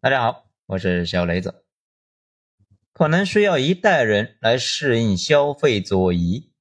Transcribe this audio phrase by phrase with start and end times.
[0.00, 1.64] 大家好，我是小雷子。
[2.92, 6.52] 可能需要一代人来适应消费左移。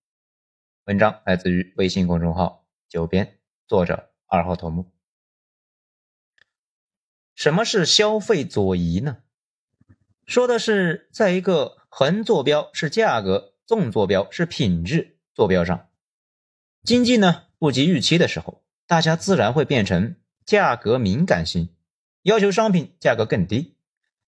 [0.85, 3.37] 文章来自于微信公众号“九编”，
[3.69, 4.91] 作者二号头目。
[7.35, 9.21] 什么是消费左移呢？
[10.25, 15.91] 说的是在一个横坐标是价格，纵坐标是品质坐标上，
[16.81, 21.76] 经济呢不及预期的时候，大家自然会变成价格敏感型。
[22.27, 23.77] 要求商品价格更低，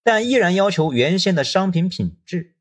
[0.03, 2.55] 但依然要求原先的商品品质。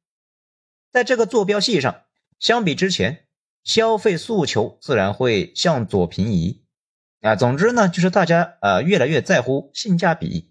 [0.91, 2.02] 在这个坐标系上，
[2.41, 3.29] 相比之前，
[3.62, 6.65] 消费诉求自然会向左平移。
[7.20, 10.51] 啊，总之呢，就是大家呃越来越在乎性价比。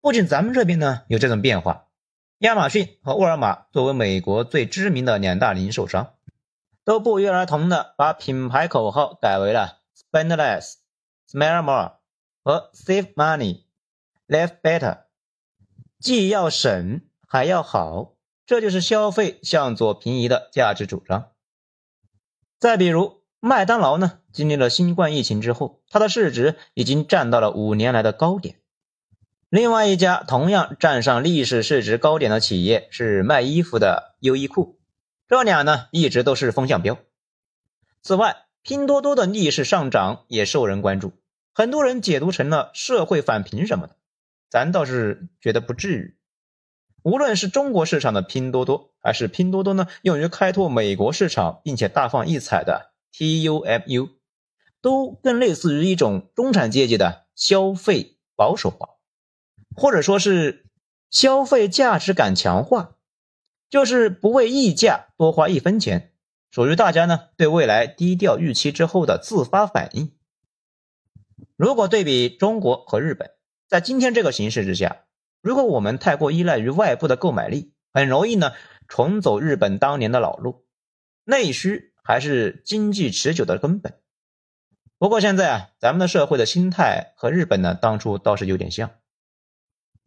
[0.00, 1.86] 不仅咱们这边呢有这种变化，
[2.38, 6.14] 亚马逊和沃尔玛作为美国最知名的两大零售商，
[6.84, 9.78] 都不约而同的把品牌口号改为了
[10.10, 10.72] “Spend less,
[11.30, 11.92] smell more”。
[12.44, 13.62] 和 save money,
[14.28, 15.04] live better，
[15.98, 18.12] 既要省还要好，
[18.44, 21.30] 这就是消费向左平移的价值主张。
[22.60, 28.60] 再比如麦当劳呢，经历了新冠疫情之后，它的市值已经站到了五年来的高点。
[29.48, 34.78] 另外一家同样站上历史市值高点的企业是卖衣服的优衣库，
[35.28, 36.98] 这俩呢一直都是风向标。
[38.02, 41.12] 此外，拼多多的逆势上涨也受人关注。
[41.56, 43.96] 很多人解读成了社会返贫什么的，
[44.50, 46.16] 咱倒是觉得不至于。
[47.04, 54.10] 无论是中国市场的拼多多，还是拼多多呢用于开拓美国市场并且大放异彩的 TUMU，
[54.80, 58.96] 都更类似于一种中产阶级的消费保守化，
[59.76, 60.66] 或者说是
[61.08, 62.96] 消费价值感强化，
[63.70, 66.12] 就是不为溢价多花一分钱，
[66.50, 70.10] 属于大家呢对未来低调预期之后的自发反应。
[71.56, 73.30] 如果对比中国和日本，
[73.68, 75.04] 在今天这个形势之下，
[75.40, 78.52] 如果我们太过依赖于外部的购买力，很容易呢
[78.88, 80.64] 重走日本当年的老路。
[81.24, 83.94] 内需还是经济持久的根本。
[84.98, 88.90] 不过现在啊，咱们的社会的心态和日本呢当初倒是有点像。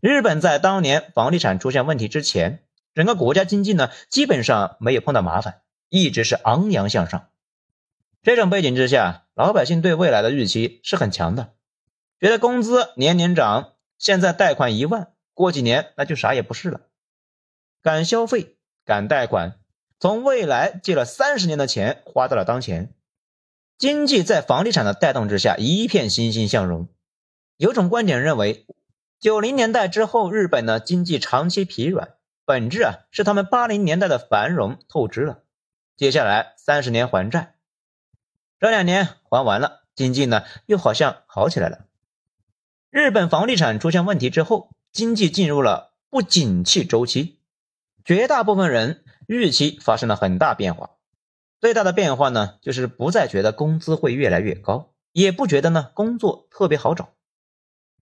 [0.02, 7.30] 日本在当年房地产出现问题之前，整个国家经济呢基本上没有碰到麻烦，一直是昂扬向上。
[8.22, 11.54] 这种背景之下，老百姓对未来的预期是很强的，
[12.20, 16.82] 觉得工资年年涨，现在贷款一万，过几年那就啥也不是了。
[17.84, 19.60] 敢消费，敢贷款，
[20.00, 22.96] 从未来借了三十年的钱花到了当前，
[23.78, 26.88] 经济在房地产的带动之下一片欣欣向荣。
[27.58, 28.66] 有种观点认为，
[29.20, 35.44] 九零年代之后日本的经济长期疲软，本质啊是他们八零年代的繁荣透支了，
[35.96, 37.54] 接下来三十年还债。
[38.60, 41.86] 这两年还完了，经济呢又好像好起来了。
[42.90, 47.40] 日本房地产出现问题之后，经济进入了不景气周期，
[48.04, 50.92] 绝大部分人预期发生了很大变化。
[51.60, 57.10] 最大的变化呢，就是不再觉得工资会越来越高，也不觉得呢工作特别好找。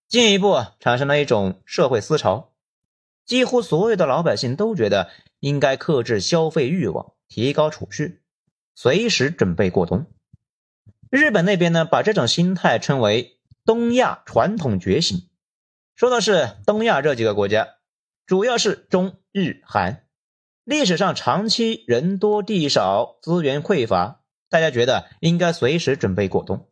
[0.08, 2.52] 进一步产生了一种社会思潮，
[3.26, 8.22] 几乎所有的老百姓都觉得应该克制消费欲望，提高储蓄，
[8.74, 10.06] 随时准备过冬。
[11.10, 15.28] 日本那边呢，把这种心态称为“东亚传统觉醒”，
[15.94, 17.76] 说的是东亚这几个国家，
[18.26, 20.06] 主要是中日韩，
[20.64, 26.68] 历史上长期人多地少，资源匮乏，大家觉得应该随时准备过冬。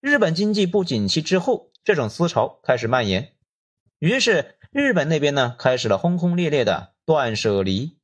[0.00, 3.34] 日本经济不景气之后，这种思潮开始蔓延，
[3.98, 7.98] 于是日本那边呢，开始了轰轰烈烈的断舍离，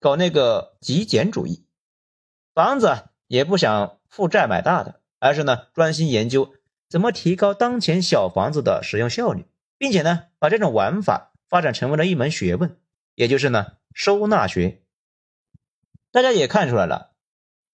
[0.00, 1.64] 搞那个极简主义，
[2.52, 3.97] 房子也不想。
[4.08, 6.54] 负债买大的，而是呢专心研究
[6.88, 9.44] 怎么提高当前小房子的使用效率，
[9.76, 12.78] 并且呢把这种玩法发展成为了一门学问，
[13.14, 14.82] 也就是呢收纳学。
[16.10, 17.12] 大家也看出来了，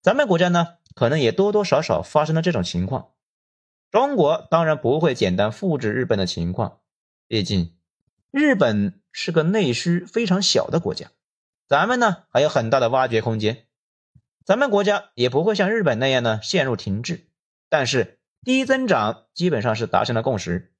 [0.02, 3.12] 咱们国家呢可能也多多少少发生了这种情况。
[3.90, 6.80] 中国当然不会简单复制日本的情况，
[7.28, 7.76] 毕竟
[8.32, 11.12] 日本是个内需非常小的国家，
[11.68, 13.63] 咱们呢还有很大的挖掘空间。
[14.44, 17.26] 咱们国家也不会像日本那样呢陷入停滞，
[17.70, 20.72] 但是低增长基本上是达成了共识。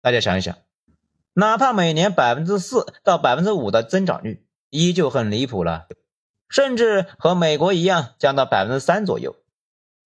[0.00, 0.56] 大家想一想，
[1.32, 5.88] 哪怕每年百分之四到百分之五的增长率，依旧很离谱了，
[6.48, 9.34] 甚至和美国一样降到百分之三左右，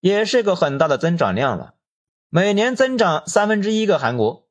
[0.00, 1.74] 也是个很大的增长量了。
[2.30, 4.48] 每年增长三分之一个韩国，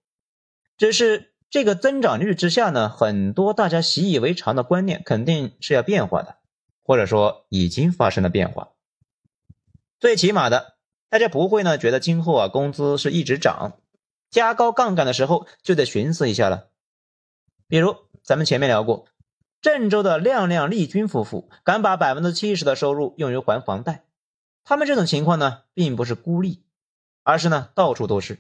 [0.77, 6.35] 只是这个增长率之下呢，很多大家习以为常的观念肯定是要变化的。
[6.87, 8.69] 或者说已经发生了变化，
[9.99, 10.77] 最起码的，
[11.09, 13.73] 大家不会呢觉得今后啊工资是一直涨，
[14.29, 16.69] 加高杠杆的时候就得寻思一下了。
[17.67, 19.07] 比如咱们前面聊过，
[19.61, 24.05] 郑州的亮亮、丽君夫妇敢把百分之七十的收入用于还房贷，
[24.63, 26.63] 他们这种情况呢，并不是孤立，
[27.23, 28.39] 而是呢到处都是。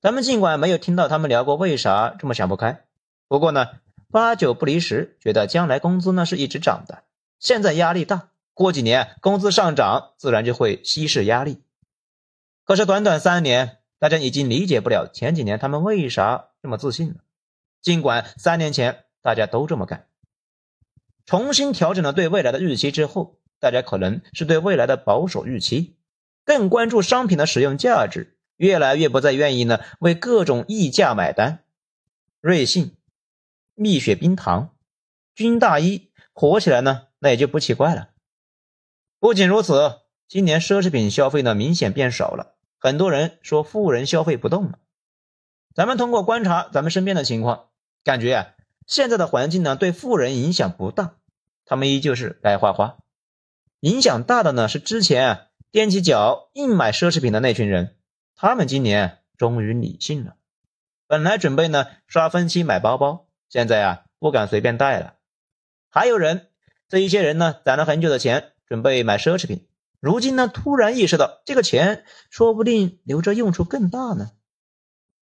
[0.00, 2.86] 咱们尽管没有听到他们聊过为啥这么想不开，
[3.28, 3.66] 不过呢，
[4.10, 7.02] 八九不离十，觉得将来工资呢是一直涨的，
[7.42, 11.60] 现在压力大，过几年工资上涨，自然就会稀释压力。
[12.62, 17.16] 可是短短三年，大家已经理解不了前几年他们为啥这么自信了。
[17.80, 20.06] 尽管三年前大家都这么干，
[21.26, 25.96] 重新调整了对未来的预期之后，大家可能是对未来的保守预期，
[26.44, 31.64] 更关注商品的使用价值，越来越不再愿意呢为各种溢价买单。
[32.40, 32.94] 瑞幸、
[33.74, 34.76] 蜜雪冰糖、
[35.34, 38.08] 军大衣火起来呢，那也就不奇怪了。
[39.20, 44.80] 不仅如此，今年奢侈品消费呢明显变少了，很多人说富人消费不动了。
[45.72, 47.68] 咱们通过观察咱们身边的情况。
[48.02, 48.54] 感觉啊，
[48.88, 51.14] 现在的环境呢，对富人影响不大，
[51.64, 52.98] 他们依旧是该花花。
[53.78, 57.96] 影响大的呢，是之前啊踮起脚硬买奢侈品的那群人，
[58.34, 60.34] 他们今年终于理性了。
[61.06, 65.14] 本来准备呢刷分期买包包，现在啊不敢随便带了。
[65.88, 66.48] 还有人，
[66.92, 69.66] 这一些人呢攒了很久的钱准备买奢侈品，
[69.98, 74.32] 如今呢突然意识到这个钱说不定留着用处更大呢。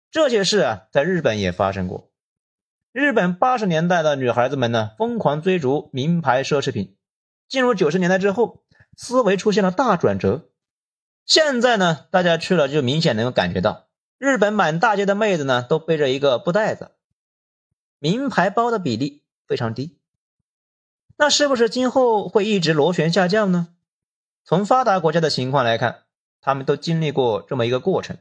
[0.09, 2.09] 这些事啊，在日本也发生过。
[2.91, 6.97] 日本八十年代的女孩子们呢，疯狂追逐名牌奢侈品。
[7.47, 8.63] 进入九十年代之后，
[8.97, 10.49] 思维出现了大转折。
[11.27, 16.89] 现在呢，大家去了就明显能够感觉到，日本满大街的妹子呢，都背着一个布袋子，
[17.99, 19.98] 名牌包的比例非常低。
[21.21, 23.67] 那是不是今后会一直螺旋下降呢？
[24.45, 26.05] 从发达国家的情况来看，
[26.39, 28.17] 他们都经历过这么一个过程：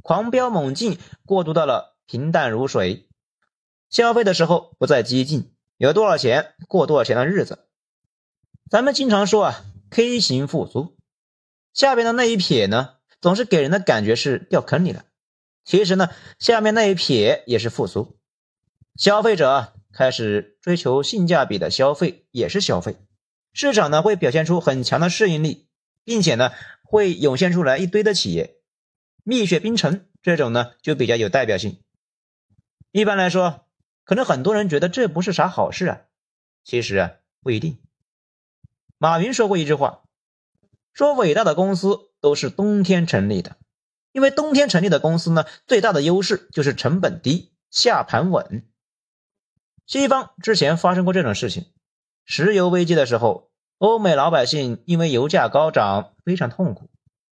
[0.00, 3.10] 狂飙猛进，过渡到了平淡如水。
[3.90, 7.68] 消费的时候不再激进，有多少钱过多少钱的日子。
[8.70, 10.96] 咱们经常说啊，K 型复苏，
[11.74, 15.04] 下边的那一撇呢，总是给人的感觉是掉坑里了。
[15.62, 18.16] 其实呢，下面那一撇也是复苏，
[18.96, 22.96] 消费者开始追求性价比的消费也是消费，
[23.52, 25.68] 市场呢会表现出很强的适应力，
[26.04, 26.50] 并且呢
[26.82, 28.56] 会涌现出来一堆的企业，
[29.22, 31.78] 蜜雪冰城这种呢就比较有代表性。
[32.90, 33.62] 一般来说。
[34.06, 36.02] 可能很多人觉得这不是啥好事啊，
[36.62, 37.78] 其实啊不一定。
[38.98, 40.02] 马云说过一句话，
[40.92, 43.56] 说伟大的公司都是冬天成立的，
[44.12, 48.66] 因为冬天成立的公司呢，最大的优势就是成本低，下盘稳。
[49.86, 51.66] 西方之前发生过这种事情，
[52.24, 56.90] 石油危机的时候，欧美老百姓因为油价高涨非常痛苦，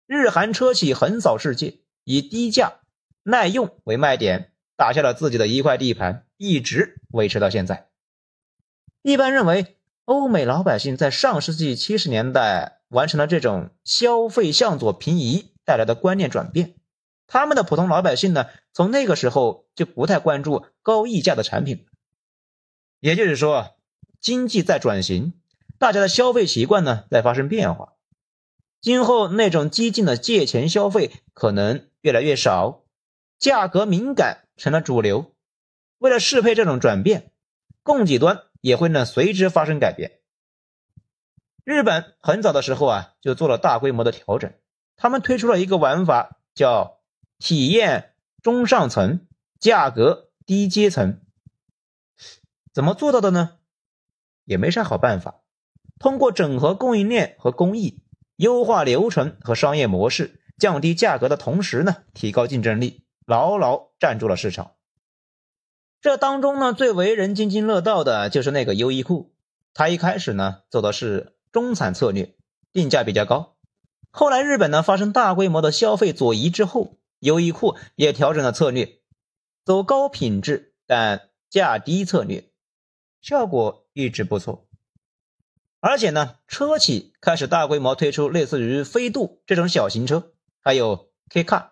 [0.06, 2.80] 日韩车企横扫世界，以低价
[3.22, 4.52] 耐用为卖点。
[4.76, 7.88] 打下了自己的一块地盘，一直维持到现在。
[9.02, 16.76] 一般认为，欧美老百姓在上世纪七十年代完成了这种消费向左平移带来的观念转变。
[17.26, 21.87] 他们的普通老百姓呢，从那个时候就不太关注高溢价的产品。
[23.00, 23.76] 也就是说，
[24.20, 25.34] 经济在转型，
[25.78, 27.94] 大家的消费习惯呢在发生变化。
[28.80, 32.84] 今后那种激进的借钱消费可能越来越少。
[33.38, 35.32] 价格敏感成了主流，
[35.98, 37.30] 为了适配这种转变，
[37.84, 40.18] 供给端也会呢随之发生改变。
[41.62, 44.52] 日本很早的时候啊就做了大规模的调整，
[44.96, 47.00] 他们推出了一个玩法，叫
[47.38, 49.26] 体验中上层，
[49.60, 51.20] 价格低阶层。
[52.78, 53.56] 怎么做到的呢？
[54.44, 55.40] 也没啥好办法，
[55.98, 58.04] 通过整合供应链和工艺，
[58.36, 63.02] 优化流程和商业模式，降低价格的同时呢，提高竞争力。
[63.26, 64.74] 牢牢站住了市场。
[66.00, 69.34] 这当中呢，最为人津津乐道的就是那个优衣库。
[69.74, 72.36] 它一开始呢，走的是中产策略，
[72.72, 73.56] 定价比较高。
[74.12, 79.00] 后来日本呢发生大规模的消费左移之后，优衣库也调整了策略，
[79.64, 82.44] 走高品质但价低策略，
[83.20, 84.66] 效果一直不错。
[85.80, 91.68] 而且呢，车企开始大规模推出类似于飞度这种小型车，还有 K Car。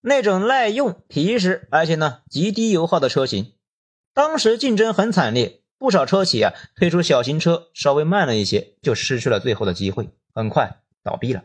[0.00, 3.54] 那种耐用、皮实，而且呢极低油耗的车型，
[4.14, 11.42] 当时竞争很惨烈，不少车企啊推出小型车稍微慢了一些，就失去了最后的机会，很快倒闭了。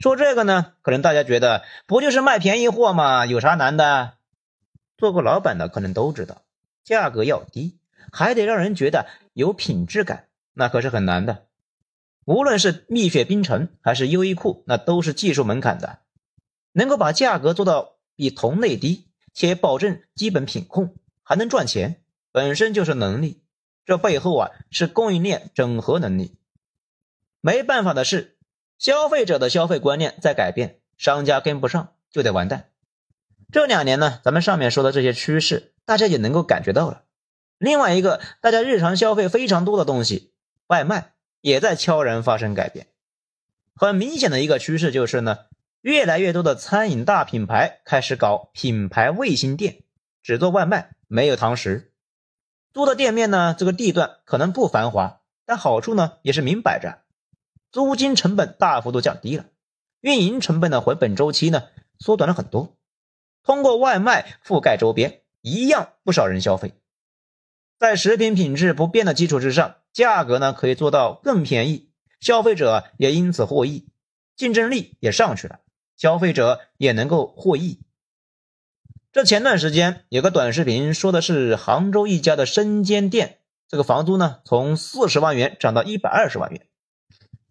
[0.00, 3.26] 说这个呢，可能大家觉得不就是卖便宜货吗？
[3.26, 4.14] 有啥难的？
[4.96, 6.42] 做过老板的可能都知道，
[6.82, 7.77] 价格要低，
[8.12, 11.46] 还得让人觉得有品质感，那可是很难的。
[12.24, 16.00] 无论是蜜雪冰城还是优衣库，那都是技术门槛的。
[16.72, 23.42] 能够把价格做到比同类低，且保证基本品控，还能赚钱，本身就是能力。
[23.86, 26.36] 这背后啊是供应链整合能力。
[27.40, 28.36] 没办法的是，
[28.78, 32.68] 消费者的消费观念在改变，商家跟不上就得完蛋。
[33.50, 37.04] 这两年呢，咱们上面说的这些趋势，大家也能够感觉到了。
[37.58, 40.32] 另外一个，大家日常消费非常多的东西，
[40.68, 42.86] 外卖也在悄然发生改变。
[43.74, 45.46] 很明显的一个趋势就是呢，
[45.80, 49.82] 越来越多的餐饮大品牌开始搞品牌卫星店，
[50.22, 51.92] 只做外卖，没有堂食。
[52.72, 57.00] 租的店面呢，这个地段可能不繁华，但好处呢也是明摆着，
[57.72, 59.46] 租金成本大幅度降低了，
[60.00, 61.64] 运营成本的回本周期呢
[61.98, 62.76] 缩短了很多。
[63.42, 66.74] 通过外卖覆盖周边，一样不少人消费。
[67.78, 73.86] 在食品品质不变的基础之上，价格呢可以做到更便宜，消费者也因此获益，
[74.36, 75.60] 竞争力也上去了，
[75.96, 77.80] 消费者也能够获益。
[79.12, 86.66] 这前段时间有个短视频说的是杭州一家的生煎店，这个房租呢从四十万元涨到一百二十万元，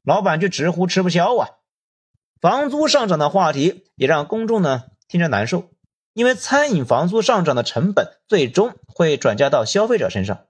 [0.03, 1.49] 老板就直呼吃不消啊。
[2.41, 5.71] 房租上涨的话题也让公众呢听着难受，
[6.17, 10.47] 因为餐饮房租上涨的成本最终会转嫁到消费者身上。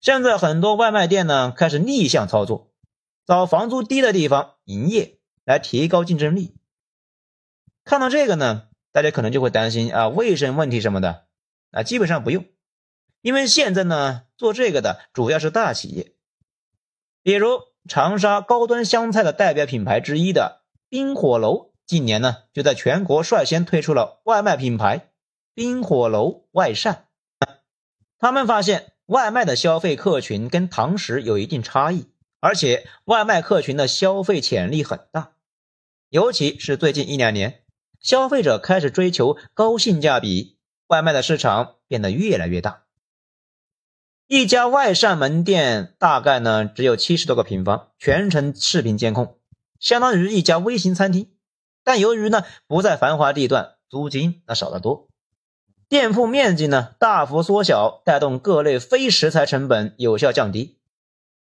[0.00, 2.72] 现在很多外卖店呢开始逆向操作，
[3.26, 6.56] 找房租低的地方营业来提高竞争力。
[7.84, 8.68] 看到这个呢。
[8.94, 11.24] 大家可能就会担心啊，卫生问题什么的
[11.70, 12.44] 啊，基本上不用，
[13.22, 16.12] 因为现在呢，做这个的主要是大企业，
[17.22, 20.60] 比如长沙高端湘菜的代表品牌之一的
[20.90, 25.10] 冰火楼，近年呢就在全国率先推出了外卖品牌
[25.54, 27.08] 冰火楼外膳。
[28.18, 32.06] 他们发现外卖的消费客群跟堂食有一定差异，
[32.40, 35.32] 而且外卖客群的消费潜力很大，
[36.08, 37.62] 尤其是最近一两年。
[38.00, 40.56] 消费者开始追求高性价比，
[40.86, 42.84] 外卖的市场变得越来越大。
[44.28, 49.36] 一家外膳门店大概呢只有七十多个平方，全程视频监控，
[49.78, 51.28] 相当于一家微型餐厅。
[51.84, 55.08] 但由于呢不在繁华地段，租金那少得多，
[55.88, 60.78] 店铺面积呢大幅缩小，带动各类非食材成本有效降低，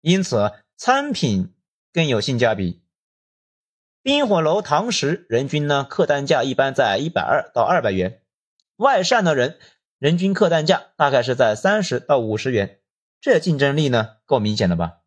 [0.00, 1.54] 因此餐品
[1.92, 2.82] 更有性价比。
[4.02, 8.22] 冰火楼堂食人均呢客单价一般在一百二到二百元，
[8.76, 9.58] 外膳的人
[9.98, 12.80] 人均客单价大概是在三十到五十元，
[13.20, 15.00] 这竞争力呢够明显的吧？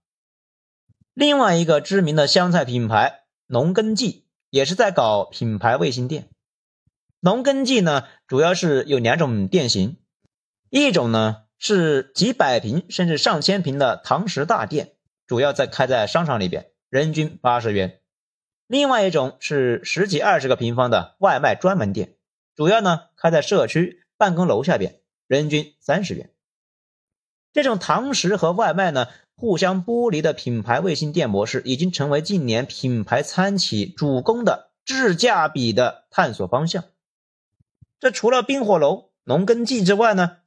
[1.16, 4.23] 另外一个知名的湘菜品牌农耕记
[4.54, 6.30] 也是在搞品牌卫星店。
[7.20, 9.98] 农耕记呢主要是有两种店型，
[10.70, 14.94] 一种呢是几百平甚至上千平的堂食大店，
[15.26, 18.00] 主要在开在商场里边，人均八十元。
[18.68, 22.14] 另外一种是十几二十个平方的外卖专门店，
[22.56, 26.30] 主要呢开在社区办公楼下边，人均三十元。
[27.54, 36.86] 这种堂食和外卖呢互相剥离的品牌卫星店模式，已经成为近年品牌餐企主攻的质价比的探索方向。
[38.00, 40.38] 这除了冰火楼、农耕记之外呢，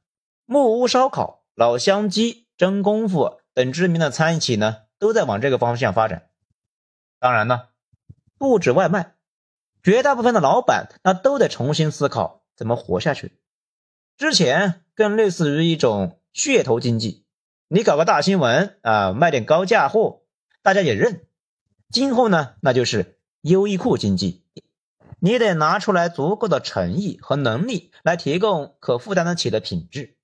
[0.45, 6.29] 木屋烧烤、老乡鸡、真功夫等知名的餐饮企呢，都在往这个方向发展。
[7.19, 7.69] 当然呢。
[8.39, 9.15] 不止外卖，
[9.81, 13.39] 绝大部分的老板那都得重新思考怎么活下去。
[14.15, 17.25] 之前更类似于一种噱头经济，
[17.69, 20.21] 你搞个大新闻啊，卖点高价货，
[20.61, 21.27] 大家也认。
[21.89, 24.45] 今后呢，那就是优衣库经济，
[25.19, 30.15] 你得拿出来足够的诚意和能力来提供可负担得起的品质。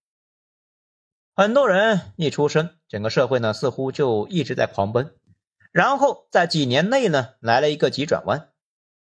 [1.36, 5.14] 很多人一出生，整个社会呢似乎就一直在狂奔。
[5.74, 8.52] 然后在几年内呢，来了一个急转弯。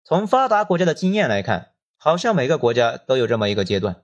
[0.06, 4.04] 从发达国家的经验来看，好像每个国家都有这么一个阶段，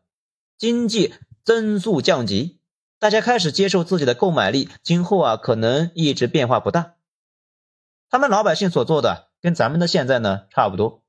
[0.58, 1.14] 经济
[1.46, 2.60] 增速降级，
[3.00, 6.96] 大家开始接受自己的购买力今后啊可能一直变化不大。
[8.10, 11.04] 他们老百姓所做的跟咱们的现在呢差不多，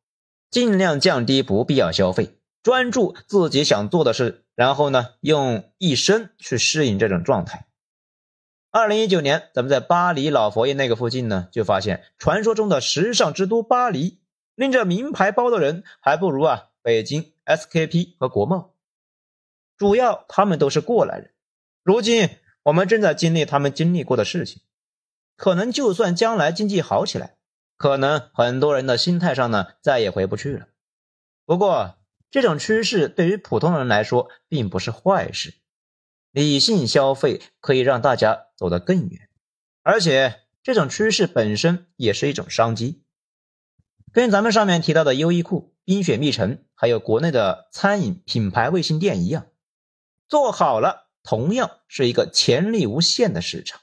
[0.51, 7.67] 尽量降低不必要消费，专注自己想做的事，然后呢用一生去适应这种状态。
[8.73, 14.21] 二零一九年，咱们在巴黎老佛爷那个附近呢，就发现传说中的时尚之都巴黎，
[14.55, 18.75] 拎着名牌包的人还不如啊北京 SKP 和国贸。
[19.79, 21.31] 主要他们都是过来人，
[21.87, 22.31] 如今
[22.65, 24.61] 我们正在经历他们经历过的事情。
[25.37, 27.37] 可能就算将来经济好起来，
[27.77, 30.67] 可能很多人的心态上呢再也回不去了。
[31.45, 31.97] 不过
[32.29, 35.55] 这种趋势对于普通人来说并不是坏事。
[36.33, 39.29] 理性消费可以让大家走得更远，
[39.85, 43.05] 而且这种趋势本身也是一种商机。
[44.13, 49.47] 跟咱们上面提到的优衣库冰雪蜜城，还有国内的餐饮品牌卫星店一样，
[50.29, 53.81] 做好了，同样是一个潜力无限的市场。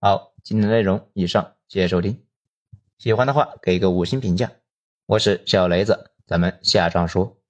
[0.00, 2.24] 好，今天的内容以上，谢谢收听。
[2.96, 4.50] 喜欢的话给个五星评价。
[5.04, 7.43] 我是小雷子，咱们下章说。